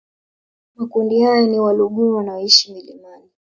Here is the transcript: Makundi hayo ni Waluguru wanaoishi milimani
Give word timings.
Makundi 0.75 1.21
hayo 1.23 1.47
ni 1.47 1.59
Waluguru 1.59 2.15
wanaoishi 2.15 2.73
milimani 2.73 3.29